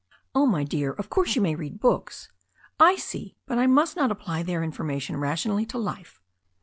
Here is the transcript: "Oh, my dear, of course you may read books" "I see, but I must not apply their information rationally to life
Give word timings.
"Oh, 0.33 0.47
my 0.47 0.63
dear, 0.63 0.93
of 0.93 1.11
course 1.11 1.35
you 1.35 1.43
may 1.43 1.53
read 1.53 1.79
books" 1.79 2.27
"I 2.91 2.95
see, 2.95 3.37
but 3.45 3.59
I 3.59 3.67
must 3.67 3.95
not 3.95 4.09
apply 4.09 4.41
their 4.41 4.63
information 4.63 5.17
rationally 5.17 5.67
to 5.67 5.77
life 5.77 6.19